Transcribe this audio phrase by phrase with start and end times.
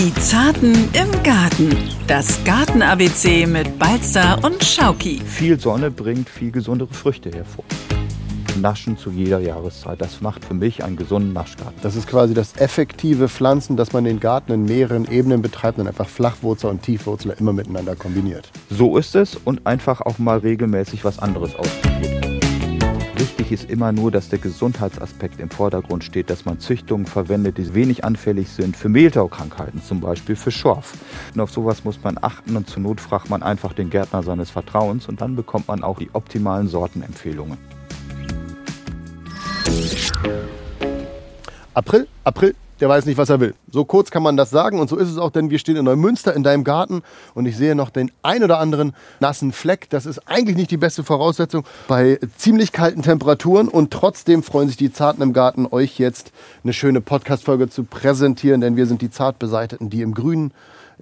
[0.00, 1.76] Die Zarten im Garten.
[2.06, 5.20] Das Garten-ABC mit Balzer und Schauki.
[5.20, 7.66] Viel Sonne bringt viel gesundere Früchte hervor.
[8.58, 10.00] Naschen zu jeder Jahreszeit.
[10.00, 11.78] Das macht für mich einen gesunden Naschgarten.
[11.82, 15.86] Das ist quasi das effektive Pflanzen, dass man den Garten in mehreren Ebenen betreibt und
[15.86, 18.50] einfach Flachwurzel und Tiefwurzel immer miteinander kombiniert.
[18.70, 22.19] So ist es und einfach auch mal regelmäßig was anderes ausprobiert.
[23.20, 27.74] Wichtig ist immer nur, dass der Gesundheitsaspekt im Vordergrund steht, dass man Züchtungen verwendet, die
[27.74, 30.94] wenig anfällig sind für Mehltaukrankheiten, zum Beispiel für Schorf.
[31.34, 34.48] Und auf sowas muss man achten und zur Not fragt man einfach den Gärtner seines
[34.48, 37.58] Vertrauens und dann bekommt man auch die optimalen Sortenempfehlungen.
[41.74, 43.54] April, April, der weiß nicht, was er will.
[43.70, 45.84] So kurz kann man das sagen und so ist es auch, denn wir stehen in
[45.84, 47.02] Neumünster in deinem Garten
[47.34, 49.88] und ich sehe noch den ein oder anderen nassen Fleck.
[49.90, 54.76] Das ist eigentlich nicht die beste Voraussetzung bei ziemlich kalten Temperaturen und trotzdem freuen sich
[54.76, 56.32] die Zarten im Garten, euch jetzt
[56.64, 60.52] eine schöne Podcast-Folge zu präsentieren, denn wir sind die Zartbeseiteten, die im Grünen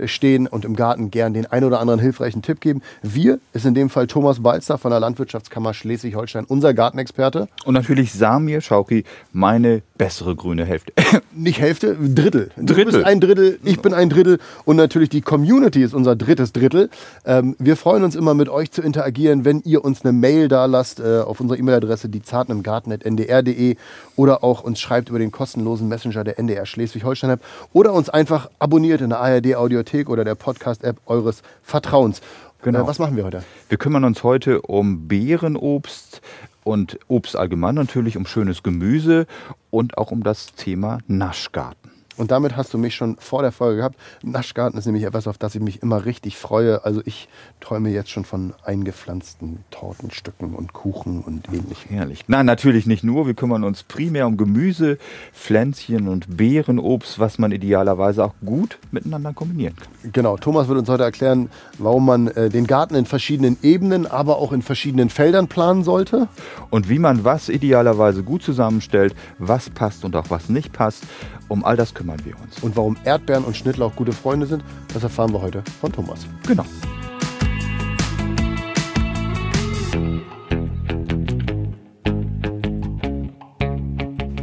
[0.07, 2.83] stehen und im Garten gern den ein oder anderen hilfreichen Tipp geben.
[3.03, 7.48] Wir ist in dem Fall Thomas Balzer von der Landwirtschaftskammer Schleswig-Holstein, unser Gartenexperte.
[7.64, 10.92] Und natürlich Samir Schauki, meine bessere grüne Hälfte.
[11.33, 12.50] Nicht Hälfte, Drittel.
[12.56, 12.84] Du Drittel.
[12.92, 16.91] bist ein Drittel, ich bin ein Drittel und natürlich die Community ist unser drittes Drittel.
[17.25, 20.67] Ähm, wir freuen uns immer mit euch zu interagieren, wenn ihr uns eine Mail da
[20.67, 23.77] lasst äh, auf unserer E-Mail-Adresse diezartenimgarten.ndr.de
[24.17, 27.41] oder auch uns schreibt über den kostenlosen Messenger der NDR Schleswig-Holstein-App
[27.73, 32.20] oder uns einfach abonniert in der ARD-Audiothek oder der Podcast-App eures Vertrauens.
[32.62, 32.84] Genau.
[32.84, 33.42] Äh, was machen wir heute?
[33.69, 36.20] Wir kümmern uns heute um Beerenobst
[36.64, 39.27] und Obst allgemein natürlich, um schönes Gemüse
[39.70, 41.98] und auch um das Thema Naschgarten.
[42.19, 43.97] Und damit hast du mich schon vor der Folge gehabt.
[44.22, 46.84] Naschgarten ist nämlich etwas, auf das ich mich immer richtig freue.
[46.84, 47.28] Also ich
[47.61, 51.91] träume jetzt schon von eingepflanzten Tortenstücken und Kuchen und ähnlichem.
[51.91, 52.24] Herrlich.
[52.27, 53.27] Nein, natürlich nicht nur.
[53.27, 54.98] Wir kümmern uns primär um Gemüse,
[55.33, 60.12] Pflänzchen und Beerenobst, was man idealerweise auch gut miteinander kombinieren kann.
[60.12, 64.39] Genau, Thomas wird uns heute erklären, warum man äh, den Garten in verschiedenen Ebenen, aber
[64.39, 66.27] auch in verschiedenen Feldern planen sollte.
[66.70, 71.05] Und wie man was idealerweise gut zusammenstellt, was passt und auch was nicht passt,
[71.48, 72.63] um all das kümmern wir uns.
[72.63, 76.27] Und warum Erdbeeren und Schnittlauch gute Freunde sind, das erfahren wir heute von Thomas.
[76.46, 76.64] Genau.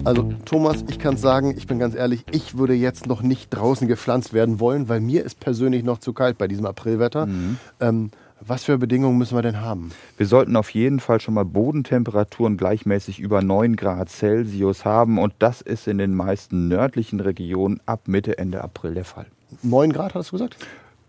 [0.05, 3.87] Also Thomas, ich kann sagen, ich bin ganz ehrlich, ich würde jetzt noch nicht draußen
[3.87, 7.27] gepflanzt werden wollen, weil mir ist persönlich noch zu kalt bei diesem Aprilwetter.
[7.79, 8.11] Ähm,
[8.47, 9.91] was für Bedingungen müssen wir denn haben?
[10.17, 15.33] Wir sollten auf jeden Fall schon mal Bodentemperaturen gleichmäßig über 9 Grad Celsius haben und
[15.39, 19.25] das ist in den meisten nördlichen Regionen ab Mitte, Ende April der Fall.
[19.63, 20.57] 9 Grad, hast du gesagt?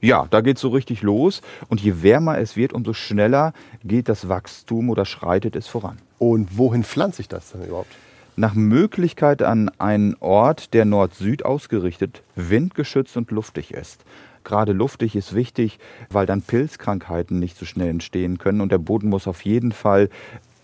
[0.01, 3.53] Ja, da geht es so richtig los und je wärmer es wird, umso schneller
[3.85, 5.99] geht das Wachstum oder schreitet es voran.
[6.19, 7.95] Und wohin pflanze ich das denn überhaupt?
[8.37, 14.05] Nach Möglichkeit an einen Ort, der Nord-Süd ausgerichtet, windgeschützt und luftig ist.
[14.47, 19.09] Gerade luftig ist wichtig, weil dann Pilzkrankheiten nicht so schnell entstehen können und der Boden
[19.09, 20.09] muss auf jeden Fall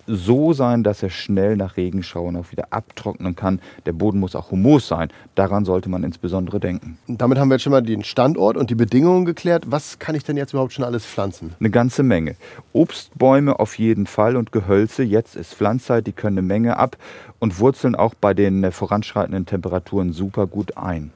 [0.07, 3.61] so sein, dass er schnell nach Regenschauern auch wieder abtrocknen kann.
[3.85, 5.09] Der Boden muss auch humus sein.
[5.35, 6.97] Daran sollte man insbesondere denken.
[7.09, 9.65] Damit haben wir jetzt schon mal den Standort und die Bedingungen geklärt.
[9.67, 11.55] Was kann ich denn jetzt überhaupt schon alles pflanzen?
[11.59, 12.37] Eine ganze Menge.
[12.73, 15.03] Obstbäume auf jeden Fall und Gehölze.
[15.03, 16.97] Jetzt ist Pflanzzeit, die können eine Menge ab
[17.41, 21.11] und wurzeln auch bei den äh, voranschreitenden Temperaturen super gut ein.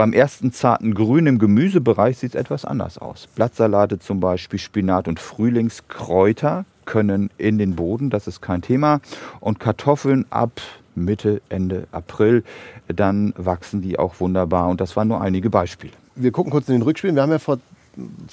[0.00, 3.28] Beim ersten zarten Grün im Gemüsebereich sieht es etwas anders aus.
[3.34, 9.02] Blattsalate zum Beispiel, Spinat und Frühlingskräuter können in den Boden, das ist kein Thema.
[9.40, 10.62] Und Kartoffeln ab
[10.94, 12.44] Mitte, Ende April,
[12.88, 14.70] dann wachsen die auch wunderbar.
[14.70, 15.92] Und das waren nur einige Beispiele.
[16.14, 17.14] Wir gucken kurz in den Rückspielen.
[17.14, 17.58] Wir haben ja vor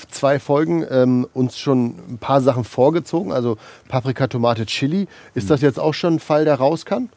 [0.10, 3.58] zwei Folgen ähm, uns schon ein paar Sachen vorgezogen, also
[3.90, 5.10] Paprika, Tomate, Chili.
[5.34, 7.10] Ist das jetzt auch schon ein Fall, der raus kann?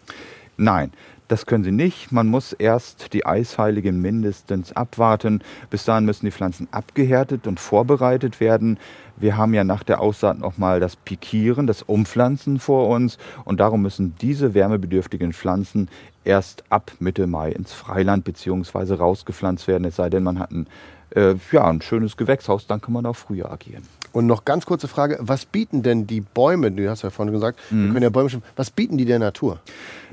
[0.56, 0.92] Nein,
[1.30, 2.10] das können sie nicht.
[2.10, 5.42] Man muss erst die Eisheilige mindestens abwarten.
[5.70, 8.78] Bis dahin müssen die Pflanzen abgehärtet und vorbereitet werden.
[9.16, 13.16] Wir haben ja nach der Aussaat nochmal das Pikieren, das Umpflanzen vor uns.
[13.44, 15.88] Und darum müssen diese wärmebedürftigen Pflanzen
[16.24, 18.94] erst ab Mitte Mai ins Freiland bzw.
[18.94, 19.84] rausgepflanzt werden.
[19.84, 20.66] Es sei denn, man hat ein,
[21.14, 23.82] äh, ja, ein schönes Gewächshaus, dann kann man auch früher agieren.
[24.12, 27.60] Und noch ganz kurze Frage, was bieten denn die Bäume, du hast ja vorhin gesagt,
[27.70, 29.60] wir können ja Bäume schon, was bieten die der Natur?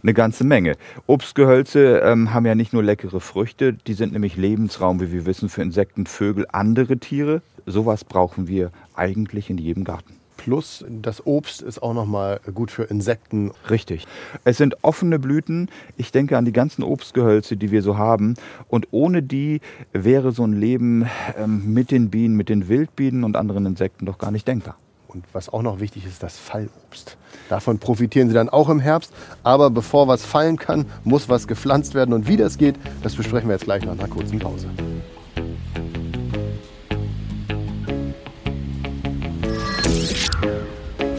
[0.04, 0.76] eine ganze Menge.
[1.06, 5.50] Obstgehölze ähm, haben ja nicht nur leckere Früchte, die sind nämlich Lebensraum, wie wir wissen,
[5.50, 7.42] für Insekten, Vögel, andere Tiere.
[7.66, 10.16] Sowas brauchen wir eigentlich in jedem Garten.
[10.38, 13.52] Plus das Obst ist auch nochmal gut für Insekten.
[13.70, 14.08] Richtig.
[14.44, 15.70] Es sind offene Blüten.
[15.98, 18.36] Ich denke an die ganzen Obstgehölze, die wir so haben.
[18.70, 19.62] Und ohne die
[19.92, 21.08] wäre so ein Leben
[21.38, 24.78] ähm, mit den Bienen, mit den Wildbienen und anderen Insekten doch gar nicht denkbar.
[25.08, 27.18] Und was auch noch wichtig ist, das Fallobst.
[27.50, 29.12] Davon profitieren sie dann auch im Herbst.
[29.44, 32.14] Aber bevor was fallen kann, muss was gepflanzt werden.
[32.14, 34.70] Und wie das geht, das besprechen wir jetzt gleich nach einer kurzen Pause.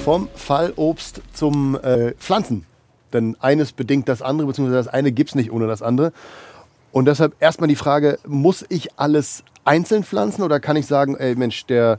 [0.04, 2.64] Vom Fallobst zum äh, Pflanzen.
[3.12, 6.12] Denn eines bedingt das andere, beziehungsweise das eine gibt es nicht ohne das andere.
[6.92, 11.34] Und deshalb erstmal die Frage, muss ich alles einzeln pflanzen oder kann ich sagen, ey
[11.34, 11.98] Mensch, der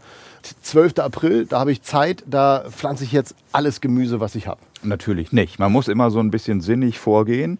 [0.63, 0.99] 12.
[0.99, 4.59] April, da habe ich Zeit, da pflanze ich jetzt alles Gemüse, was ich habe?
[4.81, 5.59] Natürlich nicht.
[5.59, 7.57] Man muss immer so ein bisschen sinnig vorgehen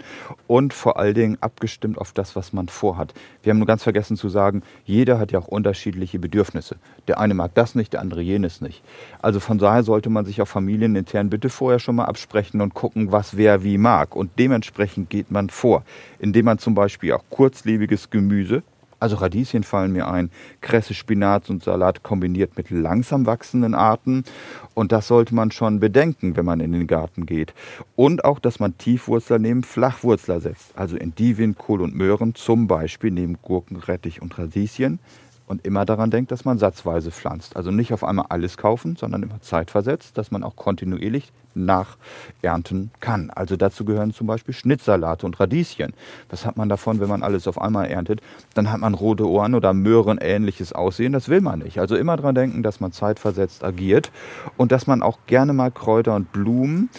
[0.48, 3.14] und vor allen Dingen abgestimmt auf das, was man vorhat.
[3.44, 6.78] Wir haben ganz vergessen zu sagen, jeder hat ja auch unterschiedliche Bedürfnisse.
[7.10, 8.82] Der eine mag das nicht, der andere jenes nicht.
[9.22, 13.12] Also von daher sollte man sich auch familienintern bitte vorher schon mal absprechen und gucken,
[13.12, 14.16] was wer wie mag.
[14.16, 15.84] Und dementsprechend geht man vor,
[16.20, 18.64] indem man zum Beispiel auch kurzlebiges Gemüse
[19.00, 20.30] also Radieschen fallen mir ein,
[20.62, 24.24] Kresse, Spinat und Salat kombiniert mit langsam wachsenden Arten.
[24.74, 27.54] Und das sollte man schon bedenken, wenn man in den Garten geht.
[27.96, 30.78] Und auch, dass man Tiefwurzler neben Flachwurzler setzt.
[30.78, 35.00] Also Endivien, Kohl und Möhren zum Beispiel neben Gurken, Rettich und Radieschen
[35.50, 37.58] und immer daran denkt, dass man satzweise pflanzt.
[37.58, 43.32] Also nicht auf einmal alles kaufen, sondern immer zeitversetzt, dass man auch kontinuierlich nachernten kann.
[43.32, 45.94] Also dazu gehören zum Beispiel Schnittsalate und Radieschen.
[46.30, 48.22] Was hat man davon, wenn man alles auf einmal erntet?
[48.54, 51.14] Dann hat man rote Ohren oder Möhren ähnliches Aussehen.
[51.14, 51.80] Das will man nicht.
[51.80, 54.12] Also immer daran denken, dass man zeitversetzt agiert
[54.56, 56.92] und dass man auch gerne mal Kräuter und Blumen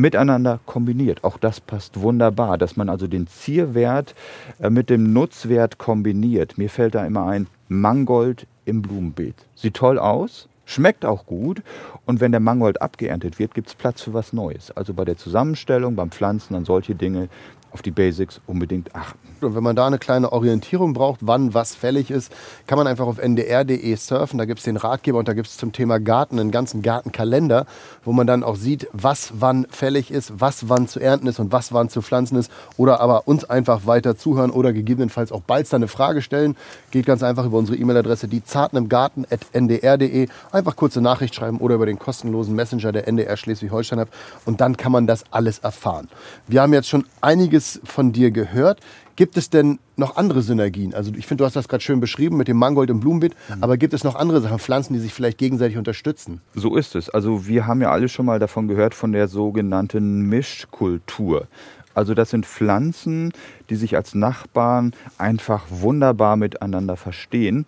[0.00, 1.24] miteinander kombiniert.
[1.24, 4.14] Auch das passt wunderbar, dass man also den Zierwert
[4.60, 6.58] äh, mit dem Nutzwert kombiniert.
[6.58, 9.36] Mir fällt da immer ein, Mangold im Blumenbeet.
[9.54, 11.62] Sieht toll aus, schmeckt auch gut
[12.06, 14.70] und wenn der Mangold abgeerntet wird, gibt es Platz für was Neues.
[14.72, 17.28] Also bei der Zusammenstellung, beim Pflanzen an solche Dinge
[17.72, 19.18] auf die Basics unbedingt achten.
[19.40, 22.32] Und wenn man da eine kleine Orientierung braucht, wann was fällig ist,
[22.66, 24.38] kann man einfach auf ndr.de surfen.
[24.38, 27.66] Da gibt es den Ratgeber und da gibt es zum Thema Garten einen ganzen Gartenkalender,
[28.04, 31.52] wo man dann auch sieht, was wann fällig ist, was wann zu ernten ist und
[31.52, 32.50] was wann zu pflanzen ist.
[32.76, 36.56] Oder aber uns einfach weiter zuhören oder gegebenenfalls auch bald eine Frage stellen.
[36.90, 40.28] Geht ganz einfach über unsere E-Mail-Adresse, die zartenimgarten.ndr.de.
[40.50, 44.06] Einfach kurze Nachricht schreiben oder über den kostenlosen Messenger der NDR Schleswig-Holstein.
[44.46, 46.08] Und dann kann man das alles erfahren.
[46.48, 48.80] Wir haben jetzt schon einiges von dir gehört.
[49.16, 50.94] Gibt es denn noch andere Synergien?
[50.94, 53.62] Also ich finde, du hast das gerade schön beschrieben mit dem Mangold im Blumenbeet, mhm.
[53.62, 56.40] aber gibt es noch andere Sachen, Pflanzen, die sich vielleicht gegenseitig unterstützen?
[56.54, 57.10] So ist es.
[57.10, 61.48] Also wir haben ja alle schon mal davon gehört von der sogenannten Mischkultur.
[61.94, 63.32] Also das sind Pflanzen,
[63.68, 67.66] die sich als Nachbarn einfach wunderbar miteinander verstehen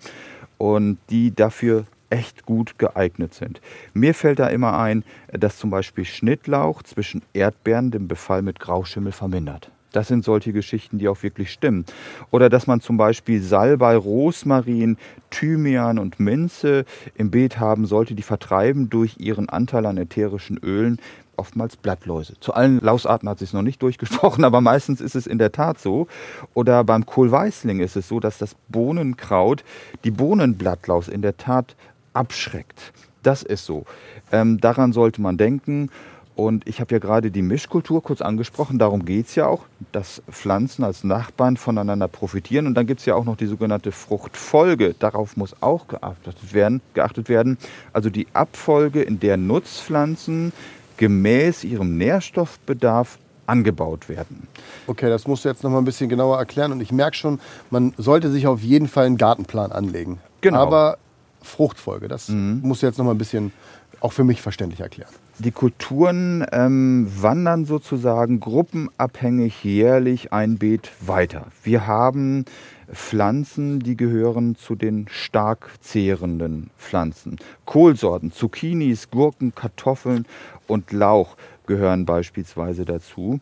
[0.59, 3.61] und die dafür echt gut geeignet sind.
[3.95, 5.03] Mir fällt da immer ein,
[5.33, 9.71] dass zum Beispiel Schnittlauch zwischen Erdbeeren den Befall mit Grauschimmel vermindert.
[9.93, 11.85] Das sind solche Geschichten, die auch wirklich stimmen.
[12.31, 14.97] Oder dass man zum Beispiel Salbei, Rosmarin,
[15.31, 16.85] Thymian und Minze
[17.15, 20.99] im Beet haben sollte, die vertreiben durch ihren Anteil an ätherischen Ölen
[21.37, 22.35] oftmals Blattläuse.
[22.41, 25.79] Zu allen Lausarten hat sich noch nicht durchgesprochen, aber meistens ist es in der Tat
[25.79, 26.07] so.
[26.55, 29.65] Oder beim Kohlweißling ist es so, dass das Bohnenkraut
[30.05, 31.77] die Bohnenblattlaus in der Tat
[32.13, 32.93] abschreckt.
[33.23, 33.85] Das ist so.
[34.31, 35.91] Ähm, daran sollte man denken.
[36.35, 40.23] Und ich habe ja gerade die Mischkultur kurz angesprochen, darum geht es ja auch, dass
[40.31, 42.67] Pflanzen als Nachbarn voneinander profitieren.
[42.67, 44.95] Und dann gibt es ja auch noch die sogenannte Fruchtfolge.
[44.99, 47.59] Darauf muss auch geachtet werden, geachtet werden.
[47.93, 50.53] Also die Abfolge, in der Nutzpflanzen
[50.97, 54.47] gemäß ihrem Nährstoffbedarf angebaut werden.
[54.87, 56.73] Okay, das musst du jetzt noch mal ein bisschen genauer erklären.
[56.73, 57.41] Und ich merke schon,
[57.71, 60.21] man sollte sich auf jeden Fall einen Gartenplan anlegen.
[60.41, 60.59] Genau.
[60.59, 60.97] Aber
[61.43, 62.61] Fruchtfolge, das mhm.
[62.63, 63.53] musst du jetzt noch mal ein bisschen
[64.01, 65.13] auch für mich verständlich erklären.
[65.39, 71.47] Die Kulturen ähm, wandern sozusagen gruppenabhängig jährlich ein Beet weiter.
[71.63, 72.45] Wir haben
[72.93, 77.39] Pflanzen, die gehören zu den stark zehrenden Pflanzen.
[77.65, 80.27] Kohlsorten, Zucchinis, Gurken, Kartoffeln
[80.67, 81.37] und Lauch
[81.67, 83.41] gehören beispielsweise dazu.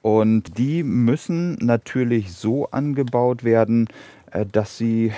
[0.00, 3.88] Und die müssen natürlich so angebaut werden,
[4.30, 5.12] äh, dass sie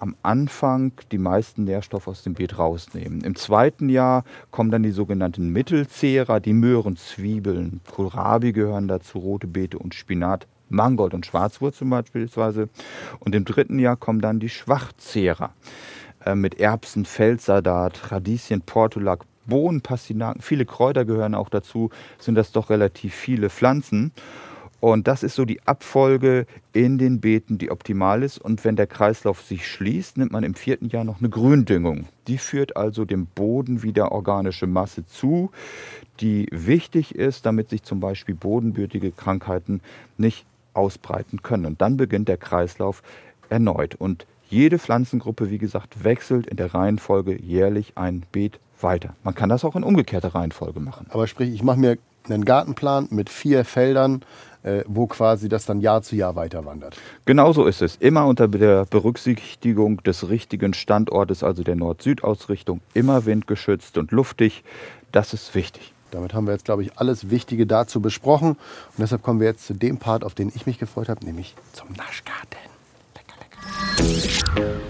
[0.00, 3.20] am Anfang die meisten Nährstoffe aus dem Beet rausnehmen.
[3.20, 9.46] Im zweiten Jahr kommen dann die sogenannten Mittelzehrer, die Möhren, Zwiebeln, Kohlrabi gehören dazu, rote
[9.46, 12.70] Beete und Spinat, Mangold und Schwarzwurzel beispielsweise.
[13.18, 15.52] Und im dritten Jahr kommen dann die Schwachzehrer
[16.24, 22.52] äh, mit Erbsen, Feldsalat, Radieschen, Portulak, Bohnen, Pastinaken, viele Kräuter gehören auch dazu, sind das
[22.52, 24.12] doch relativ viele Pflanzen.
[24.80, 28.38] Und das ist so die Abfolge in den Beeten, die optimal ist.
[28.38, 32.06] Und wenn der Kreislauf sich schließt, nimmt man im vierten Jahr noch eine Gründüngung.
[32.26, 35.50] Die führt also dem Boden wieder organische Masse zu,
[36.20, 39.80] die wichtig ist, damit sich zum Beispiel bodenbürtige Krankheiten
[40.16, 41.66] nicht ausbreiten können.
[41.66, 43.02] Und dann beginnt der Kreislauf
[43.50, 43.96] erneut.
[43.96, 49.14] Und jede Pflanzengruppe, wie gesagt, wechselt in der Reihenfolge jährlich ein Beet weiter.
[49.22, 51.06] Man kann das auch in umgekehrter Reihenfolge machen.
[51.10, 54.24] Aber sprich, ich mache mir einen Gartenplan mit vier Feldern
[54.86, 56.96] wo quasi das dann Jahr zu Jahr weiter wandert.
[57.24, 57.96] Genauso ist es.
[57.96, 64.64] Immer unter der Berücksichtigung des richtigen Standortes, also der Nord-Süd-Ausrichtung, immer windgeschützt und luftig.
[65.12, 65.92] Das ist wichtig.
[66.10, 68.50] Damit haben wir jetzt, glaube ich, alles Wichtige dazu besprochen.
[68.50, 71.54] Und deshalb kommen wir jetzt zu dem Part, auf den ich mich gefreut habe, nämlich
[71.72, 72.58] zum Naschgarten.
[73.14, 73.36] Lecker,
[74.58, 74.80] lecker.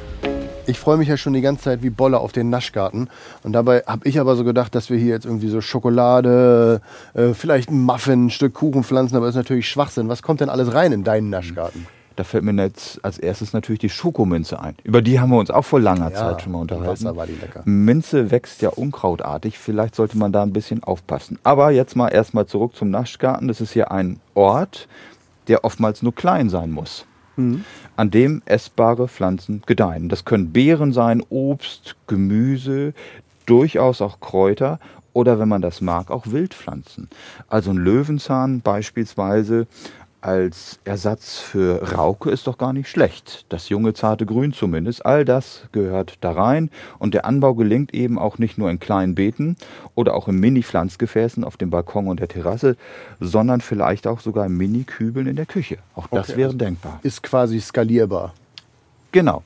[0.66, 3.08] Ich freue mich ja schon die ganze Zeit wie Bolle auf den Naschgarten.
[3.42, 6.80] Und dabei habe ich aber so gedacht, dass wir hier jetzt irgendwie so Schokolade,
[7.14, 9.16] äh, vielleicht ein Muffin, ein Stück Kuchen pflanzen.
[9.16, 10.08] Aber das ist natürlich Schwachsinn.
[10.08, 11.86] Was kommt denn alles rein in deinen Naschgarten?
[12.16, 14.76] Da fällt mir jetzt als erstes natürlich die Schokomünze ein.
[14.84, 16.88] Über die haben wir uns auch vor langer Ja, Zeit schon mal unterhalten.
[16.88, 17.62] Wasser war die lecker.
[17.64, 19.58] Minze wächst ja unkrautartig.
[19.58, 21.38] Vielleicht sollte man da ein bisschen aufpassen.
[21.42, 23.48] Aber jetzt mal erstmal zurück zum Naschgarten.
[23.48, 24.86] Das ist hier ein Ort,
[25.48, 27.06] der oftmals nur klein sein muss.
[27.96, 30.08] An dem essbare Pflanzen gedeihen.
[30.08, 32.94] Das können Beeren sein, Obst, Gemüse,
[33.46, 34.78] durchaus auch Kräuter
[35.12, 37.08] oder wenn man das mag, auch Wildpflanzen.
[37.48, 39.66] Also ein Löwenzahn beispielsweise
[40.20, 43.46] als Ersatz für Rauke ist doch gar nicht schlecht.
[43.48, 48.18] Das junge zarte Grün zumindest, all das gehört da rein und der Anbau gelingt eben
[48.18, 49.56] auch nicht nur in kleinen Beeten
[49.94, 52.76] oder auch in Mini-Pflanzgefäßen auf dem Balkon und der Terrasse,
[53.20, 55.78] sondern vielleicht auch sogar in Mini-Kübeln in der Küche.
[55.94, 57.00] Auch das Okay, wäre also- denkbar.
[57.02, 58.34] Ist quasi skalierbar.
[59.12, 59.42] Genau.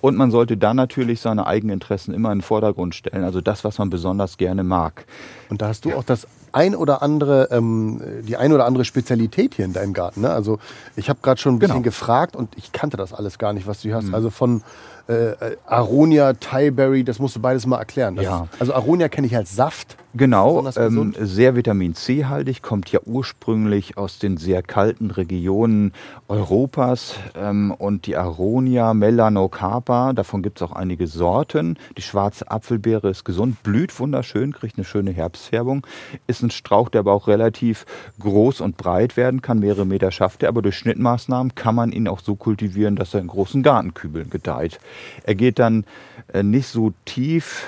[0.00, 3.78] Und man sollte dann natürlich seine Eigeninteressen immer in den Vordergrund stellen, also das, was
[3.78, 5.04] man besonders gerne mag.
[5.48, 9.54] Und da hast du auch das ein oder andere, ähm, die ein oder andere Spezialität
[9.54, 10.20] hier in deinem Garten.
[10.22, 10.30] Ne?
[10.30, 10.58] Also
[10.96, 11.84] ich habe gerade schon ein bisschen Genau.
[11.84, 14.12] gefragt und ich kannte das alles gar nicht, was du hier hast.
[14.14, 14.62] Also von
[15.08, 18.16] äh, äh, Aronia, Thaiberry, das musst du beides mal erklären.
[18.16, 18.48] Das, Ja.
[18.58, 19.96] Also Aronia kenne ich als Saft.
[20.16, 25.92] Genau, ähm, sehr Vitamin C-haltig, kommt ja ursprünglich aus den sehr kalten Regionen
[26.28, 31.78] Europas ähm, und die Aronia melanocarpa, davon gibt es auch einige Sorten.
[31.98, 35.86] Die schwarze Apfelbeere ist gesund, blüht wunderschön, kriegt eine schöne Herbstfärbung,
[36.26, 37.84] ist ein Strauch, der aber auch relativ
[38.18, 42.08] groß und breit werden kann, mehrere Meter schafft er, aber durch Schnittmaßnahmen kann man ihn
[42.08, 44.80] auch so kultivieren, dass er in großen Gartenkübeln gedeiht.
[45.24, 45.84] Er geht dann
[46.32, 47.66] äh, nicht so tief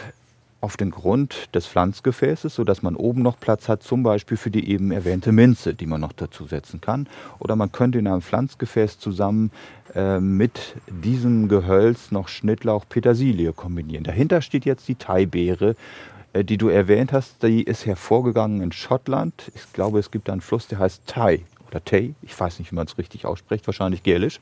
[0.61, 4.69] auf den Grund des Pflanzgefäßes, sodass man oben noch Platz hat, zum Beispiel für die
[4.71, 7.09] eben erwähnte Minze, die man noch dazusetzen kann.
[7.39, 9.53] Oder man könnte in einem Pflanzgefäß zusammen
[9.95, 14.05] äh, mit diesem Gehölz noch Schnittlauch Petersilie kombinieren.
[14.05, 15.77] Dahinter steht jetzt die Thaibeere,
[16.33, 17.43] äh, die du erwähnt hast.
[17.43, 19.53] Die ist hervorgegangen in Schottland.
[19.55, 22.77] Ich glaube, es gibt einen Fluss, der heißt Thai oder Tay, ich weiß nicht, wie
[22.77, 24.41] man es richtig ausspricht, wahrscheinlich gälisch.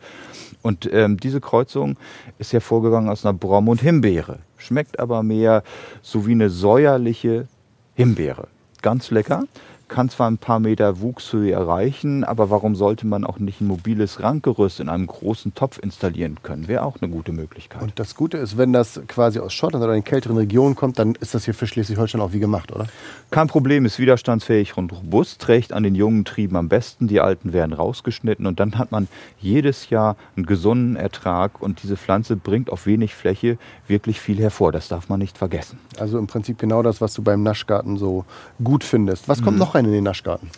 [0.62, 1.96] Und ähm, diese Kreuzung
[2.38, 4.38] ist hervorgegangen aus einer Brom- und Himbeere.
[4.56, 5.62] Schmeckt aber mehr
[6.02, 7.48] so wie eine säuerliche
[7.94, 8.48] Himbeere.
[8.82, 9.44] Ganz lecker.
[9.88, 14.20] Kann zwar ein paar Meter Wuchshöhe erreichen, aber warum sollte man auch nicht ein mobiles
[14.20, 16.66] Rankgerüst in einem großen Topf installieren können?
[16.66, 17.82] Wäre auch eine gute Möglichkeit.
[17.82, 21.14] Und das Gute ist, wenn das quasi aus Schottland oder in kälteren Regionen kommt, dann
[21.14, 22.86] ist das hier für Schleswig-Holstein auch wie gemacht, oder?
[23.30, 27.06] Kein Problem, ist widerstandsfähig und robust, trägt an den jungen Trieben am besten.
[27.06, 29.06] Die alten werden rausgeschnitten und dann hat man
[29.38, 34.72] jedes Jahr einen gesunden Ertrag und diese Pflanze bringt auf wenig Fläche wirklich viel hervor.
[34.72, 35.78] Das darf man nicht vergessen.
[35.98, 38.24] Also im Prinzip genau das, was du beim Naschgarten so
[38.62, 39.28] gut findest.
[39.28, 40.50] Was kommt noch rein in den Naschgarten?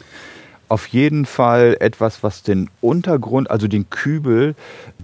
[0.69, 4.55] Auf jeden Fall etwas, was den Untergrund, also den Kübel,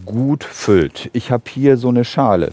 [0.04, 1.10] gut füllt.
[1.12, 2.52] Ich habe hier so eine Schale.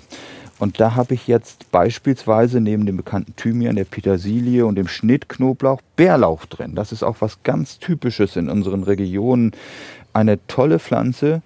[0.59, 5.81] Und da habe ich jetzt beispielsweise neben dem bekannten Thymian, der Petersilie und dem Schnittknoblauch
[5.95, 6.75] Bärlauch drin.
[6.75, 9.51] Das ist auch was ganz Typisches in unseren Regionen.
[10.13, 11.41] Eine tolle Pflanze,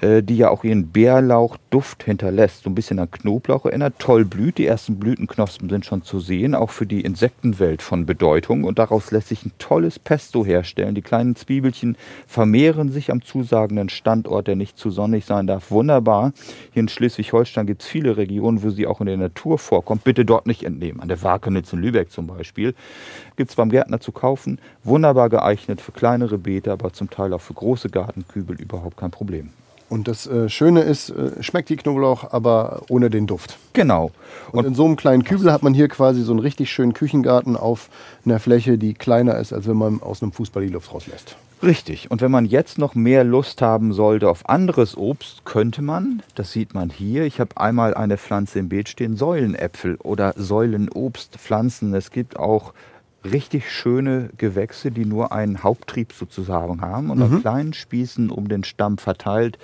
[0.00, 2.62] äh, die ja auch ihren Bärlauchduft hinterlässt.
[2.62, 3.94] So ein bisschen an Knoblauch erinnert.
[3.98, 4.58] Toll blüht.
[4.58, 8.64] Die ersten Blütenknospen sind schon zu sehen, auch für die Insektenwelt von Bedeutung.
[8.64, 10.94] Und daraus lässt sich ein tolles Pesto herstellen.
[10.94, 11.96] Die kleinen Zwiebelchen
[12.26, 15.70] vermehren sich am zusagenden Standort, der nicht zu sonnig sein darf.
[15.70, 16.32] Wunderbar.
[16.72, 20.04] Hier in Schleswig-Holstein gibt es viele Regionen, wo sie auch in der Natur vorkommt.
[20.04, 21.00] Bitte dort nicht entnehmen.
[21.00, 22.74] An der Wakenitz in Lübeck zum Beispiel.
[23.36, 24.58] Gibt es beim Gärtner zu kaufen.
[24.84, 29.50] Wunderbar geeignet für kleinere Beete, aber zum Teil auch für große Gartenkübel überhaupt kein Problem.
[29.92, 33.58] Und das äh, Schöne ist, äh, schmeckt die Knoblauch, aber ohne den Duft.
[33.74, 34.10] Genau.
[34.50, 37.58] Und, in so einem kleinen Kübel hat man hier quasi so einen richtig schönen Küchengarten
[37.58, 37.90] auf
[38.24, 41.36] einer Fläche, die kleiner ist, als wenn man aus einem Fußball die Luft rauslässt.
[41.62, 42.10] Richtig.
[42.10, 46.52] Und wenn man jetzt noch mehr Lust haben sollte auf anderes Obst, könnte man, das
[46.52, 51.92] sieht man hier, ich habe einmal eine Pflanze im Beet stehen, Säulenäpfel oder Säulenobstpflanzen.
[51.92, 52.72] Es gibt auch
[53.24, 58.64] richtig schöne Gewächse, die nur einen Haupttrieb sozusagen haben und auf kleinen Spießen um den
[58.64, 59.58] Stamm verteilt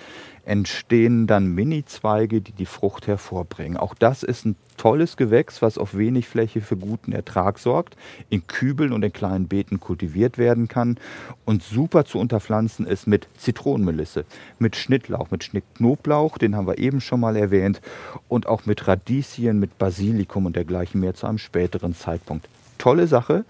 [0.48, 3.76] entstehen dann Mini-Zweige, die die Frucht hervorbringen.
[3.76, 7.96] Auch das ist ein tolles Gewächs, was auf wenig Fläche für guten Ertrag sorgt,
[8.30, 10.96] in Kübeln und in kleinen Beeten kultiviert werden kann
[11.44, 14.24] und super zu unterpflanzen ist mit Zitronenmelisse,
[14.58, 17.82] mit Schnittlauch, mit Schnittknoblauch, den haben wir eben schon mal erwähnt,
[18.28, 22.48] und auch mit Radieschen, mit Basilikum und dergleichen mehr zu einem späteren Zeitpunkt.
[22.78, 23.44] Tolle Sache.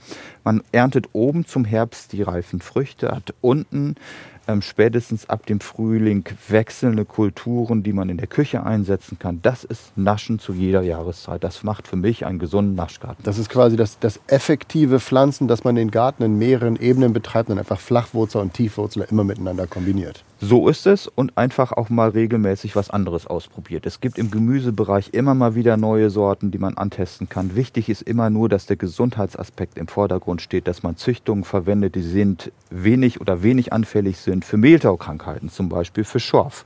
[0.45, 3.95] Man erntet oben zum Herbst die reifen Früchte, hat unten
[4.49, 9.41] ähm, spätestens ab dem Frühling wechselnde Kulturen, die man in der Küche einsetzen kann.
[9.43, 11.45] Das ist Naschen zu jeder Jahreszeit.
[11.45, 13.23] Das macht für mich einen gesunden Naschgarten.
[13.23, 17.51] Das ist quasi das, das effektive Pflanzen, dass man den Garten in mehreren Ebenen betreibt
[17.51, 20.25] und einfach Flachwurzel und Tiefwurzel immer miteinander kombiniert.
[20.41, 23.87] So ist es und einfach auch mal regelmäßig was anderes ausprobiert.
[23.87, 27.57] Es gibt im Gemüsebereich immer mal wieder neue Sorten, die man antesten kann.
[27.57, 32.03] Wichtig ist immer nur, dass der Gesundheitsaspekt im Vordergrund steht, dass man Züchtungen verwendet, die
[32.03, 36.65] sind wenig oder wenig anfällig sind für Mehltaukrankheiten, zum Beispiel für Schorf.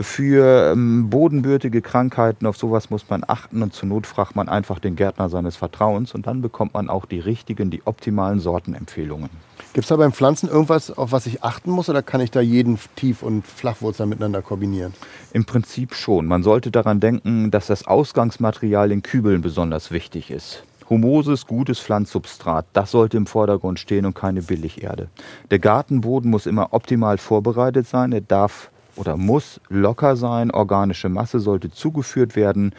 [0.00, 4.78] Für ähm, bodenbürtige Krankheiten, auf sowas muss man achten und zur Not fragt man einfach
[4.78, 9.28] den Gärtner seines Vertrauens und dann bekommt man auch die richtigen, die optimalen Sortenempfehlungen.
[9.76, 12.40] Gibt es da beim Pflanzen irgendwas, auf was ich achten muss oder kann ich da
[12.40, 14.94] jeden Tief- und Flachwurzel miteinander kombinieren?
[15.34, 16.24] Im Prinzip schon.
[16.24, 20.64] Man sollte daran denken, dass das Ausgangsmaterial in Kübeln besonders wichtig ist.
[20.88, 25.10] Humoses, gutes Pflanzsubstrat, das sollte im Vordergrund stehen und keine Billigerde.
[25.50, 28.12] Der Gartenboden muss immer optimal vorbereitet sein.
[28.12, 30.52] Er darf oder muss locker sein.
[30.52, 32.74] Organische Masse sollte zugeführt werden.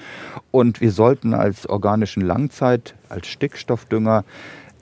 [0.50, 4.24] Und wir sollten als organischen Langzeit, als Stickstoffdünger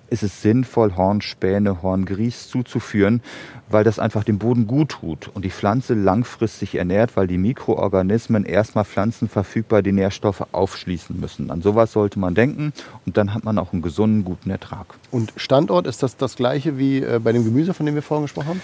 [0.09, 3.21] ist es sinnvoll, Hornspäne, Horngries zuzuführen,
[3.69, 8.45] weil das einfach dem Boden gut tut und die Pflanze langfristig ernährt, weil die Mikroorganismen
[8.45, 11.51] erstmal pflanzenverfügbar die Nährstoffe aufschließen müssen.
[11.51, 12.74] An sowas sollte man denken
[13.05, 14.85] und dann hat man auch einen gesunden, guten Ertrag.
[15.12, 18.25] Und Standort, ist das das gleiche wie äh, bei dem Gemüse, von dem wir vorhin
[18.25, 18.62] gesprochen haben?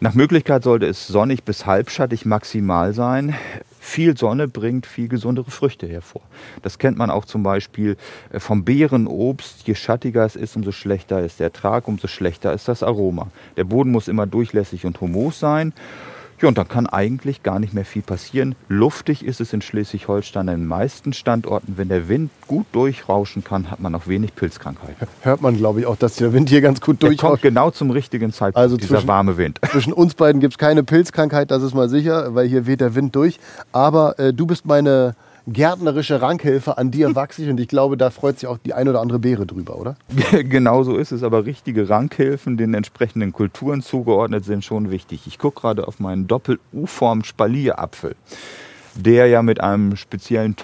[0.00, 3.36] Nach Möglichkeit sollte es sonnig bis halbschattig maximal sein.
[3.84, 6.22] Viel Sonne bringt viel gesundere Früchte hervor.
[6.62, 7.96] Das kennt man auch zum Beispiel
[8.30, 9.66] äh, vom Beerenobst.
[9.66, 13.32] Je schattiger es ist, umso schlechter ist der Ertrag, umso schlechter ist das Aroma.
[13.56, 15.72] Der Boden muss immer durchlässig und humos sein.
[16.42, 18.56] Ja, und dann kann eigentlich gar nicht mehr viel passieren.
[18.68, 21.74] Luftig ist es in Schleswig-Holstein an den meisten Standorten.
[21.76, 25.06] Wenn der Wind gut durchrauschen kann, hat man auch wenig Pilzkrankheiten.
[25.22, 27.30] Hört man, glaube ich, auch, dass der Wind hier ganz gut Der durchrauscht.
[27.30, 29.60] kommt genau zum richtigen Zeitpunkt, Also dieser zwischen- warme Wind.
[29.70, 32.96] Zwischen uns beiden gibt es keine Pilzkrankheit, das ist mal sicher, weil hier weht der
[32.96, 33.38] Wind durch.
[33.70, 35.14] Aber äh, du bist meine
[35.46, 38.88] gärtnerische Rankhilfe, an dir wachse ich und ich glaube, da freut sich auch die ein
[38.88, 39.96] oder andere Beere drüber, oder?
[40.32, 45.26] genau so ist es, aber richtige Rankhilfen, den entsprechenden Kulturen zugeordnet, sind schon wichtig.
[45.26, 48.16] Ich gucke gerade auf meinen Doppel-U-Form Spalierapfel,
[48.94, 50.56] der ja mit einem speziellen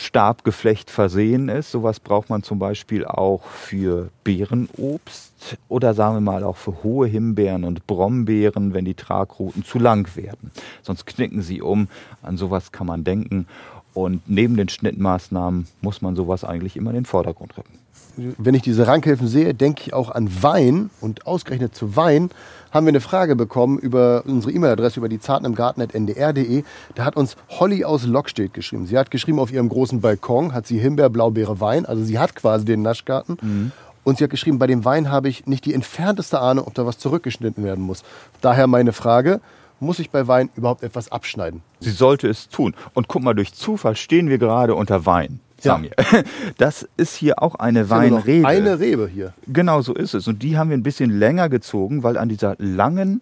[0.00, 1.70] Tonkin-Stabgeflecht versehen ist.
[1.70, 7.06] Sowas braucht man zum Beispiel auch für Beerenobst oder sagen wir mal auch für hohe
[7.06, 10.50] Himbeeren und Brombeeren, wenn die Tragrouten zu lang werden.
[10.82, 11.88] Sonst knicken sie um.
[12.22, 13.46] An sowas kann man denken.
[13.92, 17.78] Und neben den Schnittmaßnahmen muss man sowas eigentlich immer in den Vordergrund rücken.
[18.16, 20.90] Wenn ich diese Rankhilfen sehe, denke ich auch an Wein.
[21.00, 22.30] Und ausgerechnet zu Wein
[22.70, 26.64] haben wir eine Frage bekommen über unsere E-Mail-Adresse, über die zartenimgarten.ndr.de.
[26.94, 28.86] Da hat uns Holly aus Lockstedt geschrieben.
[28.86, 31.86] Sie hat geschrieben, auf ihrem großen Balkon hat sie Himbeer, Blaubeere, Wein.
[31.86, 33.72] Also sie hat quasi den Naschgarten.
[34.02, 36.86] Und sie hat geschrieben, bei dem Wein habe ich nicht die entfernteste Ahnung, ob da
[36.86, 38.02] was zurückgeschnitten werden muss.
[38.40, 39.40] Daher meine Frage,
[39.78, 41.62] muss ich bei Wein überhaupt etwas abschneiden?
[41.80, 42.74] Sie sollte es tun.
[42.92, 45.40] Und guck mal, durch Zufall stehen wir gerade unter Wein.
[45.64, 45.74] Ja.
[45.74, 45.92] Samir.
[46.58, 48.46] Das ist hier auch eine ja noch Weinrebe.
[48.46, 49.32] Eine Rebe hier.
[49.46, 50.28] Genau so ist es.
[50.28, 53.20] Und die haben wir ein bisschen länger gezogen, weil an dieser langen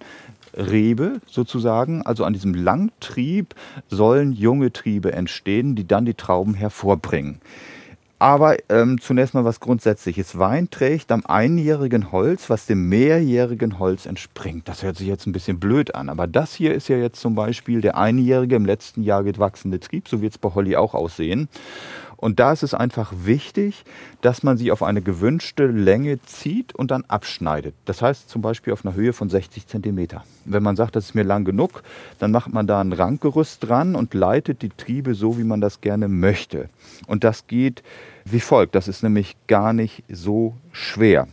[0.55, 3.55] Rebe sozusagen, also an diesem Langtrieb,
[3.89, 7.41] sollen junge Triebe entstehen, die dann die Trauben hervorbringen.
[8.21, 10.39] Aber ähm, zunächst mal was Grundsätzliches.
[10.39, 14.69] Wein trägt am einjährigen Holz, was dem mehrjährigen Holz entspringt.
[14.69, 17.37] Das hört sich jetzt ein bisschen blöd an, aber das hier ist ja jetzt zum
[17.37, 20.09] Beispiel der einjährige, im letzten Jahr gewachsene Trieb.
[20.09, 21.49] So wird es bei Holly auch aussehen.
[22.19, 23.85] Und da ist es einfach wichtig,
[24.23, 27.77] dass man sie auf eine gewünschte Länge zieht und dann abschneidet.
[27.85, 30.25] Das heißt zum Beispiel auf einer Höhe von 60 Zentimeter.
[30.45, 31.85] Wenn man sagt, das ist mir lang genug,
[32.19, 35.81] dann macht man da ein Rankgerüst dran und leitet die Triebe so, wie man das
[35.81, 36.69] gerne möchte.
[37.07, 37.85] Und das geht
[38.25, 38.75] wie folgt.
[38.75, 41.29] Das ist nämlich gar nicht so schwer.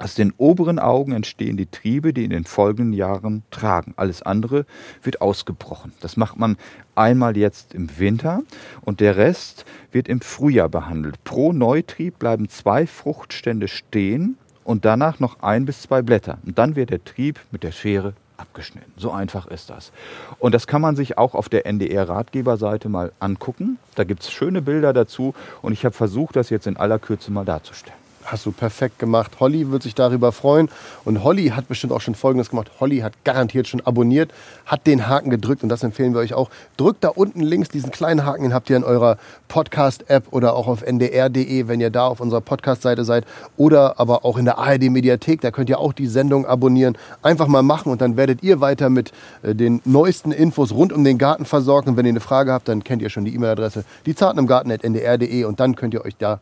[0.00, 3.94] Aus den oberen Augen entstehen die Triebe, die in den folgenden Jahren tragen.
[3.96, 4.64] Alles andere
[5.02, 5.92] wird ausgebrochen.
[6.00, 6.56] Das macht man
[6.94, 8.42] einmal jetzt im Winter
[8.82, 11.22] und der Rest wird im Frühjahr behandelt.
[11.24, 16.38] Pro Neutrieb bleiben zwei Fruchtstände stehen und danach noch ein bis zwei Blätter.
[16.46, 18.92] Und dann wird der Trieb mit der Schere abgeschnitten.
[18.96, 19.90] So einfach ist das.
[20.38, 23.78] Und das kann man sich auch auf der NDR-Ratgeberseite mal angucken.
[23.96, 27.32] Da gibt es schöne Bilder dazu und ich habe versucht, das jetzt in aller Kürze
[27.32, 27.98] mal darzustellen.
[28.30, 29.40] Hast du perfekt gemacht.
[29.40, 30.68] Holly wird sich darüber freuen.
[31.06, 32.70] Und Holly hat bestimmt auch schon Folgendes gemacht.
[32.78, 34.32] Holly hat garantiert schon abonniert,
[34.66, 36.50] hat den Haken gedrückt und das empfehlen wir euch auch.
[36.76, 39.16] Drückt da unten links diesen kleinen Haken, den habt ihr in eurer
[39.48, 43.24] Podcast-App oder auch auf ndr.de, wenn ihr da auf unserer Podcast-Seite seid.
[43.56, 46.98] Oder aber auch in der ARD-Mediathek, da könnt ihr auch die Sendung abonnieren.
[47.22, 49.12] Einfach mal machen und dann werdet ihr weiter mit
[49.42, 51.88] äh, den neuesten Infos rund um den Garten versorgt.
[51.88, 55.60] Und wenn ihr eine Frage habt, dann kennt ihr schon die E-Mail-Adresse, die zartenimgarten.ndr.de und
[55.60, 56.40] dann könnt ihr euch da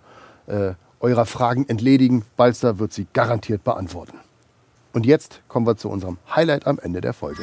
[0.48, 2.24] äh, eurer Fragen entledigen.
[2.36, 4.18] Balster wird sie garantiert beantworten.
[4.92, 7.42] Und jetzt kommen wir zu unserem Highlight am Ende der Folge.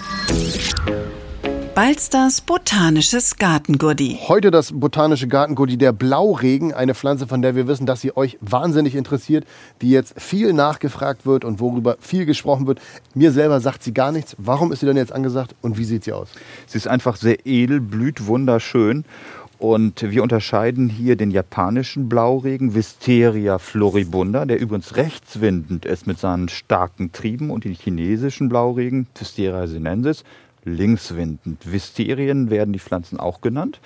[1.76, 4.20] Balsters botanisches Gartengurdi.
[4.28, 8.38] Heute das botanische Gartengurdi der Blauregen, eine Pflanze, von der wir wissen, dass sie euch
[8.42, 9.46] wahnsinnig interessiert,
[9.82, 12.80] die jetzt viel nachgefragt wird und worüber viel gesprochen wird.
[13.16, 14.36] Mir selber sagt sie gar nichts.
[14.38, 16.30] Warum ist sie denn jetzt angesagt und wie sieht sie aus?
[16.68, 19.04] Sie ist einfach sehr edel, blüht wunderschön.
[19.64, 26.50] Und wir unterscheiden hier den japanischen Blauregen Wisteria floribunda, der übrigens rechtswindend ist mit seinen
[26.50, 30.26] starken Trieben, und den chinesischen Blauregen Wisteria sinensis,
[30.66, 31.72] linkswindend.
[31.72, 33.80] Wisterien werden die Pflanzen auch genannt.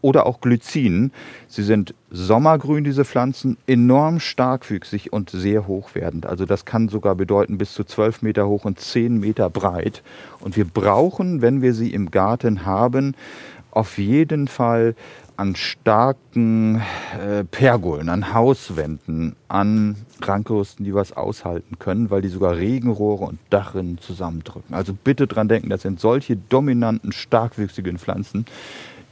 [0.00, 1.12] Oder auch Glycinen.
[1.46, 6.26] Sie sind sommergrün, diese Pflanzen, enorm starkwüchsig und sehr hochwerdend.
[6.26, 10.02] Also das kann sogar bedeuten bis zu 12 Meter hoch und 10 Meter breit.
[10.40, 13.14] Und wir brauchen, wenn wir sie im Garten haben,
[13.72, 14.94] auf jeden Fall
[15.36, 16.82] an starken
[17.18, 23.38] äh, Pergolen, an Hauswänden, an Rankrüsten, die was aushalten können, weil die sogar Regenrohre und
[23.50, 24.74] Dachrinnen zusammendrücken.
[24.74, 28.44] Also bitte dran denken, das sind solche dominanten, starkwüchsigen Pflanzen,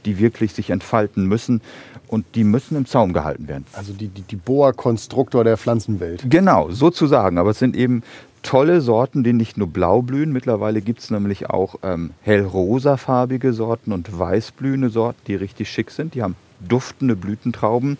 [0.05, 1.61] die wirklich sich entfalten müssen
[2.07, 3.65] und die müssen im Zaum gehalten werden.
[3.73, 6.23] Also die, die, die Boa-Konstruktor der Pflanzenwelt.
[6.29, 7.37] Genau, sozusagen.
[7.37, 8.03] Aber es sind eben
[8.43, 10.31] tolle Sorten, die nicht nur blau blühen.
[10.31, 16.15] Mittlerweile gibt es nämlich auch ähm, hellrosafarbige Sorten und weißblühende Sorten, die richtig schick sind.
[16.15, 16.35] Die haben
[16.67, 17.97] duftende Blütentrauben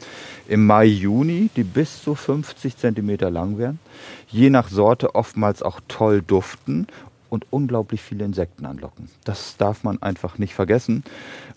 [0.47, 3.79] im Mai, Juni, die bis zu 50 cm lang werden.
[4.27, 6.87] Je nach Sorte oftmals auch toll duften
[7.29, 9.09] und unglaublich viele Insekten anlocken.
[9.23, 11.03] Das darf man einfach nicht vergessen.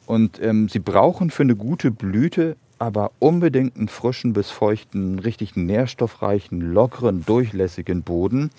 [0.06, 5.56] Und ähm, sie brauchen für eine gute Blüte aber unbedingt einen frischen bis feuchten, richtig
[5.56, 8.50] nährstoffreichen, lockeren, durchlässigen Boden.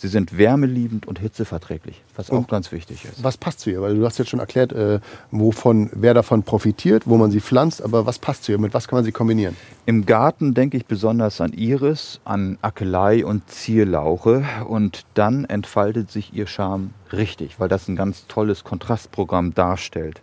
[0.00, 3.22] Sie sind wärmeliebend und hitzeverträglich, was auch und ganz wichtig ist.
[3.22, 3.82] Was passt zu ihr?
[3.82, 4.98] Weil du hast jetzt schon erklärt, äh,
[5.30, 8.58] wovon, wer davon profitiert, wo man sie pflanzt, aber was passt zu ihr?
[8.58, 9.58] Mit was kann man sie kombinieren?
[9.84, 16.32] Im Garten denke ich besonders an Iris, an Akelei und Zierlauche und dann entfaltet sich
[16.32, 20.22] ihr Charme richtig, weil das ein ganz tolles Kontrastprogramm darstellt.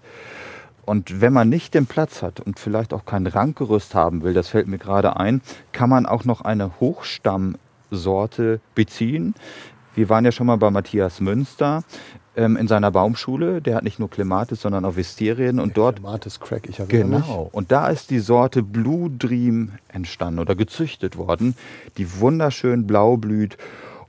[0.87, 4.47] Und wenn man nicht den Platz hat und vielleicht auch kein Rankgerüst haben will, das
[4.47, 5.41] fällt mir gerade ein,
[5.73, 9.35] kann man auch noch eine Hochstammsorte beziehen.
[9.95, 11.83] Wir waren ja schon mal bei Matthias Münster
[12.37, 13.61] ähm, in seiner Baumschule.
[13.61, 15.59] Der hat nicht nur Klematis, sondern auch Wisterien.
[15.59, 15.97] Und dort.
[15.97, 17.17] Klematis Crack, ich habe Genau.
[17.17, 17.53] Nicht.
[17.53, 21.57] Und da ist die Sorte Blue Dream entstanden oder gezüchtet worden,
[21.97, 23.57] die wunderschön blau blüht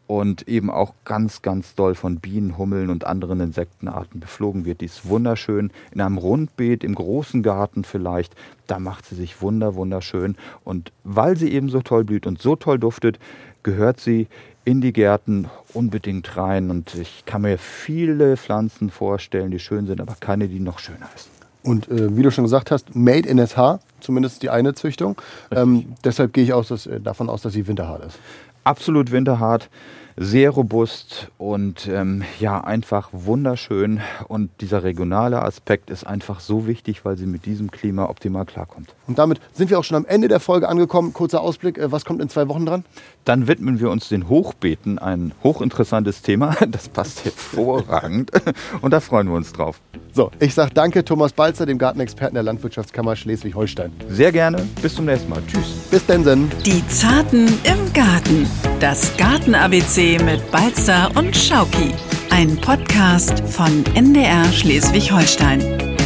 [0.08, 4.80] und eben auch ganz, ganz doll von Bienen, Hummeln und anderen Insektenarten beflogen wird.
[4.80, 8.34] Die ist wunderschön in einem Rundbeet, im großen Garten vielleicht.
[8.66, 10.36] Da macht sie sich wunder, wunderschön.
[10.64, 13.18] Und weil sie eben so toll blüht und so toll duftet,
[13.62, 14.28] gehört sie
[14.64, 16.70] in die Gärten unbedingt rein.
[16.70, 21.08] Und ich kann mir viele Pflanzen vorstellen, die schön sind, aber keine, die noch schöner
[21.14, 21.28] ist.
[21.62, 25.20] Und äh, wie du schon gesagt hast, made in SH, zumindest die eine Züchtung.
[25.50, 28.18] Ähm, deshalb gehe ich aus, dass, äh, davon aus, dass sie winterhart ist
[28.66, 29.68] absolut winterhart,
[30.18, 34.00] sehr robust und ähm, ja, einfach wunderschön.
[34.26, 38.94] Und dieser regionale Aspekt ist einfach so wichtig, weil sie mit diesem Klima optimal klarkommt.
[39.06, 41.12] Und damit sind wir auch schon am Ende der Folge angekommen.
[41.12, 42.84] Kurzer Ausblick, äh, was kommt in zwei Wochen dran?
[43.24, 46.56] Dann widmen wir uns den Hochbeeten, ein hochinteressantes Thema.
[46.68, 48.30] Das passt hervorragend
[48.82, 49.80] und da freuen wir uns drauf.
[50.12, 53.92] So, ich sage danke Thomas Balzer, dem Gartenexperten der Landwirtschaftskammer Schleswig-Holstein.
[54.08, 54.68] Sehr gerne.
[54.82, 55.42] Bis zum nächsten Mal.
[55.46, 55.88] Tschüss.
[55.90, 56.50] Bis denn.
[56.66, 58.46] Die Zarten im Garten.
[58.80, 61.92] Das Garten-ABC mit Balzer und Schauki.
[62.30, 65.97] Ein Podcast von NDR Schleswig-Holstein.